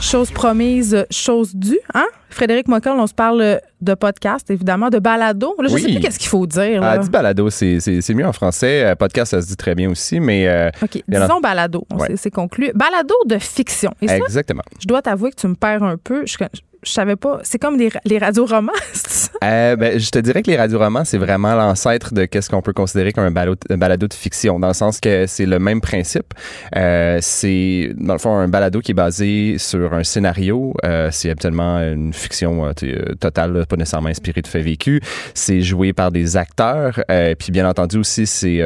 [0.00, 2.06] Chose promise, chose due, hein?
[2.30, 5.54] Frédéric Mockel, on se parle de podcast, évidemment, de balado.
[5.60, 5.82] Là, je Oui.
[5.82, 6.82] sais plus qu'est-ce qu'il faut dire.
[6.82, 7.78] Ah, dis balado, c'est
[8.14, 8.84] mieux en français.
[8.84, 10.48] Euh, Podcast, ça se dit très bien aussi, mais.
[10.48, 11.86] euh, OK, disons balado.
[11.94, 12.16] Ouais.
[12.16, 12.70] C'est conclu.
[12.74, 13.92] Balado de fiction.
[14.00, 14.62] Et ça, exactement.
[14.80, 16.24] je dois t'avouer que tu me perds un peu.
[16.26, 16.36] Je,
[16.82, 17.40] je savais pas.
[17.42, 19.30] C'est comme les, les radios-romans, c'est?
[19.42, 22.74] Euh, ben, je te dirais que les radioromans, c'est vraiment l'ancêtre de qu'est-ce qu'on peut
[22.74, 26.34] considérer comme un balado, de fiction, dans le sens que c'est le même principe.
[26.76, 30.74] Euh, c'est, dans le fond, un balado qui est basé sur un scénario.
[30.84, 35.00] Euh, c'est habituellement une fiction euh, euh, totale, pas nécessairement inspirée de faits vécus.
[35.34, 37.02] C'est joué par des acteurs.
[37.10, 38.60] Euh, puis, bien entendu, aussi, c'est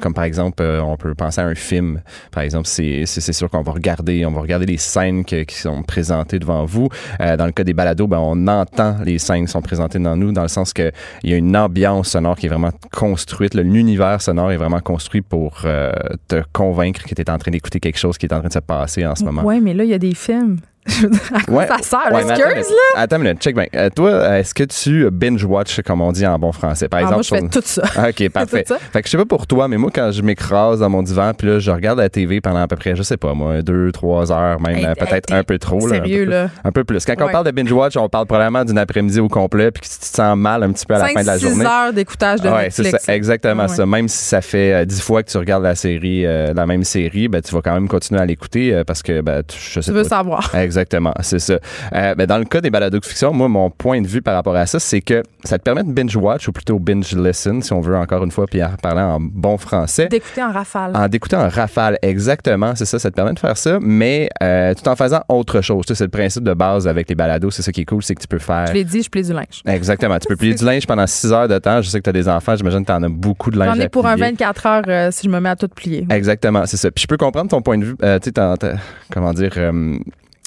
[0.00, 2.02] comme par exemple, on peut penser à un film.
[2.30, 5.82] Par exemple, c'est, c'est, sûr qu'on va regarder, on va regarder les scènes qui sont
[5.82, 6.88] présentées devant vous.
[7.18, 10.42] Dans le des balados, ben, on entend les scènes qui sont présentées dans nous, dans
[10.42, 10.90] le sens que
[11.22, 13.54] il y a une ambiance sonore qui est vraiment construite.
[13.54, 15.92] L'univers sonore est vraiment construit pour euh,
[16.28, 18.52] te convaincre que tu es en train d'écouter quelque chose qui est en train de
[18.52, 19.42] se passer en ce moment.
[19.44, 20.58] Oui, mais là, il y a des films.
[21.34, 21.66] À quoi Ouais.
[21.66, 22.12] ça sert?
[22.12, 22.66] Ouais, Excuse, attends, une minute.
[22.96, 23.66] Attends une minute, check bien.
[23.76, 26.88] Euh, toi, euh, est-ce que tu binge-watch, comme on dit en bon français?
[26.88, 27.82] Par Ah, exemple, moi, je fais sur- tout ça.
[27.96, 28.64] Ah, OK, parfait.
[28.66, 28.78] ça.
[28.92, 31.32] Fait que je sais pas pour toi, mais moi, quand je m'écrase dans mon divan,
[31.36, 33.92] puis là, je regarde la TV pendant à peu près, je sais pas, moi, deux,
[33.92, 35.86] trois heures, même Hey, euh, peut-être hey, un peu trop.
[35.86, 36.48] là, un peu là.
[36.64, 37.04] Un peu plus.
[37.04, 39.98] Quand on parle de binge-watch, on parle probablement d'une après-midi au complet, puis que tu
[39.98, 41.64] te sens mal un petit peu à la fin de la 5-6 journée.
[41.66, 43.04] heures d'écoutage de Ouais, c'est Netflix.
[43.04, 43.84] ça, exactement ça.
[43.86, 46.84] Même si ça fait euh, dix fois que tu regardes la série, euh, la même
[46.84, 49.80] série, ben, tu vas quand même continuer à l'écouter euh, parce que, ben, tu, je
[49.80, 50.08] sais Tu veux pas.
[50.08, 50.50] savoir.
[50.70, 51.58] Exactement, c'est ça.
[51.94, 54.34] Euh, ben, dans le cas des balados de fiction, moi, mon point de vue par
[54.36, 57.80] rapport à ça, c'est que ça te permet de binge-watch ou plutôt binge-listen, si on
[57.80, 60.06] veut encore une fois, puis en parlant en bon français.
[60.06, 60.92] D'écouter en rafale.
[60.94, 64.72] En d'écouter en rafale, exactement, c'est ça, ça te permet de faire ça, mais euh,
[64.74, 65.86] tout en faisant autre chose.
[65.86, 68.04] Tu sais, C'est le principe de base avec les balados, c'est ça qui est cool,
[68.04, 68.68] c'est que tu peux faire...
[68.68, 69.62] Je l'ai dit, je plie du linge.
[69.66, 71.82] Exactement, tu peux plier du linge pendant 6 heures de temps.
[71.82, 73.74] Je sais que tu as des enfants, j'imagine que tu en as beaucoup de linge
[73.74, 74.30] J'en ai à pour un plier.
[74.30, 76.06] 24 heures euh, si je me mets à tout plier.
[76.10, 76.92] Exactement, c'est ça.
[76.92, 78.74] Puis je peux comprendre ton point de vue, euh, tu sais,
[79.10, 79.52] comment dire,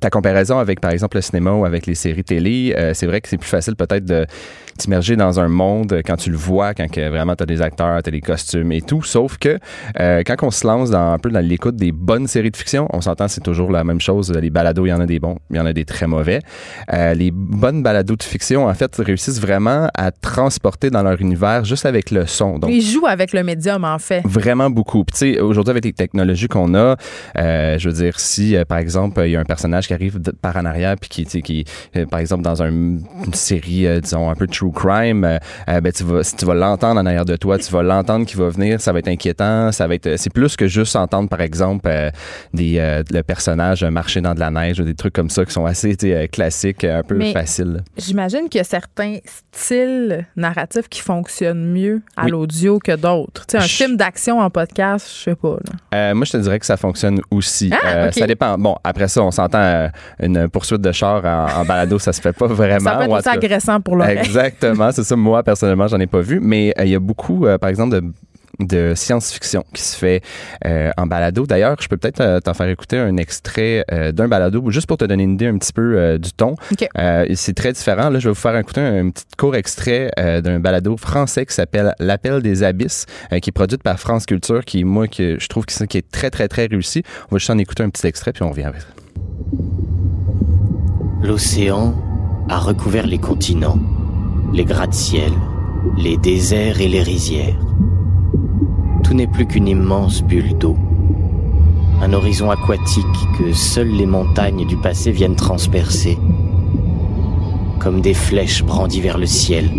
[0.00, 2.74] ta comparaison avec, par exemple, le cinéma ou avec les séries télé.
[2.76, 4.26] euh, c'est vrai que c'est plus facile peut-être de
[4.76, 8.02] t'immerger dans un monde quand tu le vois, quand que vraiment tu as des acteurs,
[8.02, 9.02] tu as des costumes et tout.
[9.02, 9.58] Sauf que
[9.98, 12.86] euh, quand on se lance dans un peu dans l'écoute des bonnes séries de fiction,
[12.92, 14.30] on s'entend, c'est toujours la même chose.
[14.32, 16.40] Les balados, il y en a des bons, il y en a des très mauvais.
[16.92, 21.64] Euh, les bonnes balados de fiction, en fait, réussissent vraiment à transporter dans leur univers
[21.64, 22.58] juste avec le son.
[22.58, 24.22] Donc, Ils jouent avec le médium, en fait.
[24.26, 25.04] Vraiment beaucoup.
[25.04, 26.96] Puis tu sais, aujourd'hui avec les technologies qu'on a,
[27.34, 30.56] je veux dire, si par exemple il y a un personnage qui arrive de- par
[30.56, 31.64] en arrière puis qui, tu sais, qui,
[31.96, 35.92] euh, par exemple dans un- une série, euh, disons un peu true crime, euh, ben
[35.92, 38.48] tu vas, si tu vas l'entendre en arrière de toi, tu vas l'entendre qui va
[38.48, 41.88] venir, ça va être inquiétant, ça va être, c'est plus que juste entendre par exemple
[42.54, 45.66] des le personnage marcher dans de la neige ou des trucs comme ça qui sont
[45.66, 47.82] assez tu sais, classiques, un peu Mais- faciles.
[47.96, 49.18] J'imagine qu'il y a certains
[49.52, 52.30] styles narratifs qui fonctionnent mieux à Oui.
[52.30, 53.46] l'audio que d'autres.
[53.46, 55.56] Tu sais, un Je- film d'action en podcast, je sais pas.
[56.14, 57.70] moi, je te dirais que ça fonctionne aussi.
[57.72, 58.12] Ah.
[58.12, 58.56] Ça dépend.
[58.58, 59.88] Bon, après ça, on s'entend euh,
[60.20, 62.80] une poursuite de char en, en balado, ça se fait pas vraiment.
[62.90, 64.18] Ça peut être aussi agressant pour l'oreille.
[64.18, 65.16] Exactement, c'est ça.
[65.16, 68.00] Moi, personnellement, j'en ai pas vu, mais euh, il y a beaucoup, euh, par exemple,
[68.00, 68.02] de
[68.58, 70.22] de science-fiction qui se fait
[70.64, 71.46] euh, en balado.
[71.46, 74.96] D'ailleurs, je peux peut-être euh, t'en faire écouter un extrait euh, d'un balado, juste pour
[74.96, 76.54] te donner une idée un petit peu du ton.
[76.72, 76.88] OK.
[76.98, 78.08] Euh, c'est très différent.
[78.08, 81.94] Là, je vais vous faire écouter un, petit court extrait d'un balado français qui s'appelle
[81.98, 83.04] L'appel des abysses,
[83.42, 86.30] qui est produite par France Culture, qui moi que je trouve c'est- qui est très
[86.30, 87.02] très très réussi.
[87.30, 88.88] On va juste en écouter un petit extrait puis on revient avec ça.
[91.22, 91.94] L'océan
[92.48, 93.78] a recouvert les continents,
[94.52, 95.32] les gratte-ciel,
[95.96, 97.58] les déserts et les rizières.
[99.02, 100.76] Tout n'est plus qu'une immense bulle d'eau.
[102.02, 103.04] Un horizon aquatique
[103.38, 106.18] que seules les montagnes du passé viennent transpercer.
[107.78, 109.70] Comme des flèches brandies vers le ciel.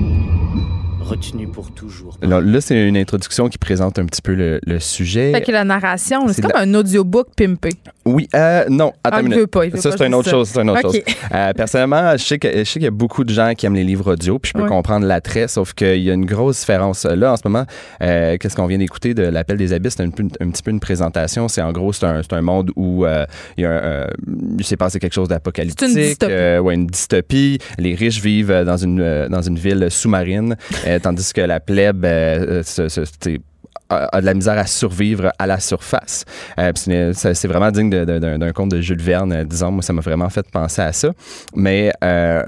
[1.07, 2.17] Retenues pour toujours.
[2.21, 5.31] Alors, là, c'est une introduction qui présente un petit peu le, le sujet.
[5.31, 7.69] Fait que la narration, c'est comme de un audiobook pimpé.
[8.05, 9.39] Oui, euh, non, attends Ah, une il minute.
[9.41, 10.31] veut pas, il veut ça, c'est une autre ça.
[10.31, 10.49] chose.
[10.49, 10.99] C'est une autre chose.
[11.33, 14.39] Euh, personnellement, je sais qu'il y a beaucoup de gens qui aiment les livres audio,
[14.39, 14.69] puis je peux Ouais.
[14.69, 17.05] comprendre l'attrait, sauf qu'il y a une grosse différence.
[17.05, 17.65] Là, en ce moment,
[18.01, 21.47] euh, qu'est-ce qu'on vient d'écouter de l'appel des abysses, c'est un, petit peu une présentation.
[21.47, 23.25] C'est en gros, c'est un, monde où euh,
[23.57, 24.07] il y a un, euh,
[24.57, 25.89] il s'est passé quelque chose d'apocalyptique.
[25.89, 26.33] C'est une dystopie.
[26.33, 27.59] euh, ouais, une dystopie.
[27.77, 30.55] Les riches vivent euh, dans une euh, dans une ville sous-marine,
[30.85, 33.39] euh, tandis que la plèbe euh, t'sais,
[33.89, 36.25] a de la misère à survivre à la surface.
[36.59, 36.71] Euh,
[37.13, 39.71] c'est vraiment digne d'un conte de Jules Verne, euh, disons.
[39.71, 41.13] Moi, ça m'a vraiment fait penser à ça.
[41.55, 42.43] Mais euh,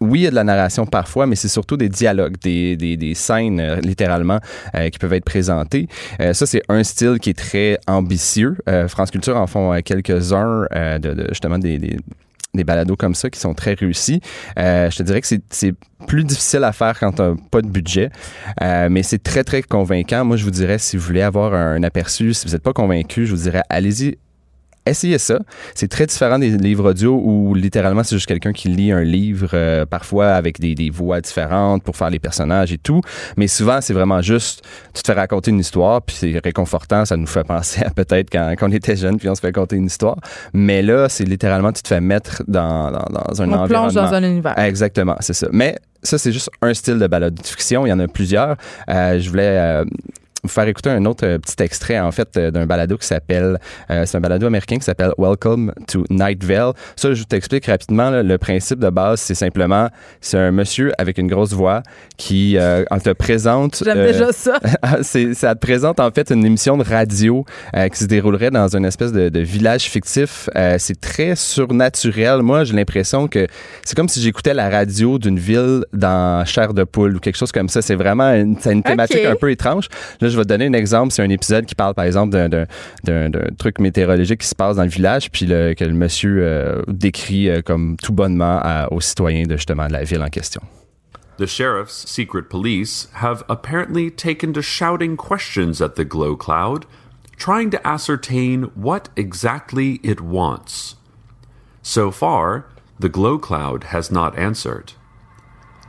[0.00, 3.60] oui, il y a de la narration parfois, mais c'est surtout des dialogues, des, scènes,
[3.60, 4.38] euh, littéralement,
[4.74, 5.88] euh, qui peuvent être présentées.
[6.20, 8.56] Euh, ça, c'est un style qui est très ambitieux.
[8.68, 11.98] Euh, France Culture en font euh, quelques-uns, euh, de, justement, des
[12.54, 14.20] des balados comme ça qui sont très réussis.
[14.58, 15.74] Euh, je te dirais que c'est-
[16.06, 18.08] plus difficile à faire quand tu n'as pas de budget,
[18.62, 20.24] euh, mais c'est très, très convaincant.
[20.24, 23.26] Moi, je vous dirais, si vous voulez avoir un, aperçu, si vous n'êtes pas convaincu,
[23.26, 24.16] je vous dirais, allez-y
[24.86, 25.38] essayez ça.
[25.74, 29.50] C'est très différent des livres audio où littéralement c'est juste quelqu'un qui lit un livre,
[29.54, 33.00] euh, parfois avec des, des, voix différentes pour faire les personnages et tout.
[33.36, 34.62] Mais souvent, c'est vraiment juste,
[34.94, 37.04] tu te fais raconter une histoire, puis c'est réconfortant.
[37.04, 39.48] Ça nous fait penser à peut-être quand, quand, on était jeune, puis on se fait
[39.48, 40.18] raconter une histoire.
[40.52, 43.66] Mais là, c'est littéralement, tu te fais mettre dans, dans, dans un on environnement.
[43.66, 44.58] plonge dans un univers.
[44.58, 45.48] Exactement, c'est ça.
[45.52, 47.86] Mais ça, c'est juste un style de balade de fiction.
[47.86, 48.56] Il y en a plusieurs.
[48.88, 49.84] Euh, je voulais euh,
[50.42, 53.58] vous faire écouter un autre euh, petit extrait, en fait, euh, d'un balado qui s'appelle,
[53.90, 56.72] euh, c'est un balado américain qui s'appelle Welcome to Night Vale.
[56.96, 58.10] Ça, je t'explique rapidement.
[58.10, 59.88] Là, le principe de base, c'est simplement,
[60.20, 61.82] c'est un monsieur avec une grosse voix
[62.16, 63.82] qui te présente.
[63.84, 64.58] J'aime déjà ça.
[65.02, 67.44] c'est, ça te présente en fait une émission de radio
[67.92, 70.48] qui se déroulerait dans une espèce de, de village fictif.
[70.78, 72.42] c'est très surnaturel.
[72.42, 73.46] Moi, j'ai l'impression que
[73.84, 77.52] c'est comme si j'écoutais la radio d'une ville dans Chair de poule ou quelque chose
[77.52, 77.80] comme ça.
[77.82, 79.26] C'est vraiment une, c'est une thématique Okay.
[79.26, 79.88] un peu étrange.
[80.20, 81.12] Là, je vais te donner un exemple.
[81.12, 84.88] C'est un épisode qui parle, par exemple, d'un, truc météorologique qui se passe dans le
[84.88, 89.46] village, puis le, que le monsieur euh, décrit euh, comme tout bonnement à- aux citoyens
[89.46, 90.62] de justement de la ville en question.
[91.38, 96.84] The sheriff's secret police have apparently taken to shouting questions at the glow cloud,
[97.38, 100.96] trying to ascertain what exactly it wants.
[101.82, 102.66] So far,
[102.98, 104.92] the glow cloud has not answered.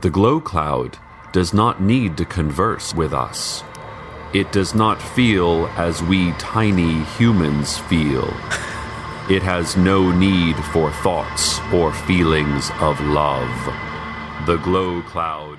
[0.00, 0.96] The glow cloud
[1.32, 3.62] does not need to converse with us.
[4.34, 8.28] It does not feel as we tiny humans feel.
[9.28, 13.54] It has no need for thoughts or feelings of love.
[14.46, 15.58] The glow cloud.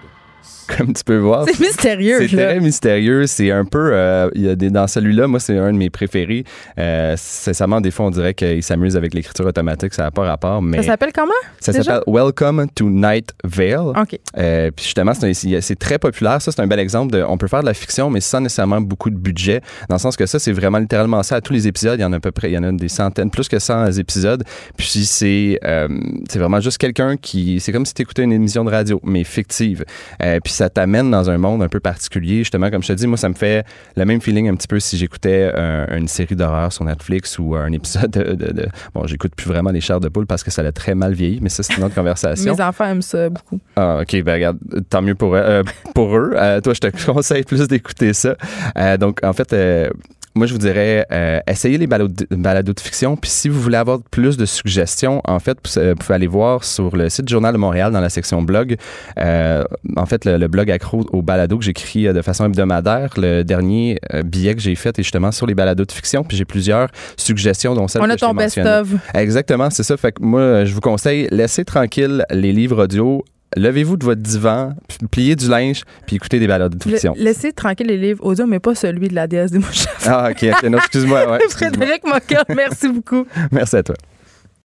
[0.78, 1.46] Comme tu peux voir.
[1.46, 3.28] C'est mystérieux, C'est très mystérieux.
[3.28, 3.92] C'est un peu.
[3.94, 6.46] euh, il y a des, dans celui-là, moi, c'est un de mes préférés.
[6.78, 9.94] Euh, sincèrement, des fois, on dirait qu'il s'amuse avec l'écriture automatique.
[9.94, 10.78] Ça n'a pas rapport, mais.
[10.78, 11.32] Ça s'appelle comment?
[11.60, 13.90] Ça s'appelle Welcome to Night Vale.
[14.00, 14.20] OK.
[14.38, 16.42] Euh, puis justement, c'est très populaire.
[16.42, 17.24] Ça, c'est un bel exemple de.
[17.28, 19.62] On peut faire de la fiction, mais sans nécessairement beaucoup de budget.
[19.90, 21.36] Dans le sens que ça, c'est vraiment littéralement ça.
[21.38, 22.72] À tous les épisodes, il y en a à peu près, il y en a
[22.72, 24.44] des centaines, plus que 100 épisodes.
[24.78, 25.88] Puis c'est, euh,
[26.30, 29.24] c'est vraiment juste quelqu'un qui, c'est comme si tu écoutais une émission de radio, mais
[29.24, 29.84] fictive.
[30.22, 32.40] Euh, puis ça t'amène dans un monde un peu particulier.
[32.40, 33.66] Justement, comme je te dis, moi, ça me fait
[33.96, 37.56] le même feeling un petit peu si j'écoutais un- une série d'horreur sur Netflix ou
[37.56, 40.52] un épisode de, de- de- bon, j'écoute plus vraiment les chars de poule parce que
[40.52, 42.54] ça l'a très mal vieilli, mais ça, c'est une autre conversation.
[42.56, 43.60] Mes enfants aiment ça beaucoup.
[43.76, 44.22] Ah, OK.
[44.24, 44.58] Ben, regarde,
[44.90, 45.42] tant mieux pour, eux.
[45.44, 45.64] Euh,
[45.94, 46.34] pour eux.
[46.36, 48.36] Euh, toi, je te conseille plus d'écouter ça.
[48.78, 49.90] Euh, donc, en fait, euh,
[50.36, 53.16] moi, je vous dirais, euh, essayez les balados de, fiction.
[53.16, 56.64] Puis, si vous voulez avoir plus de suggestions, en fait, vous euh, pouvez aller voir
[56.64, 58.78] sur le site Journal de Montréal dans la section blog.
[59.20, 59.64] Euh,
[59.96, 63.14] en fait, le, le blog accro au balado que j'écris euh, de façon hebdomadaire.
[63.18, 66.24] Le dernier euh, billet que j'ai fait est justement sur les balados de fiction.
[66.24, 68.90] Puis, j'ai plusieurs suggestions, dont celle On que a ton best-of.
[69.14, 69.98] Exactement, c'est ça.
[69.98, 73.24] Fait que moi, je vous conseille, laissez tranquille les livres audio.
[73.56, 77.14] Levez-vous de votre divan, puis pliez du linge, puis écoutez des balades de fiction.
[77.18, 79.86] Laissez tranquille les livres audio, mais pas celui de la déesse des mouches.
[80.06, 80.44] Ah, OK.
[80.44, 80.70] ok.
[80.70, 81.32] Non, excuse-moi.
[81.32, 81.78] Ouais, excuse-moi.
[81.78, 83.26] Frédéric Moquin, merci beaucoup.
[83.52, 83.96] Merci à toi.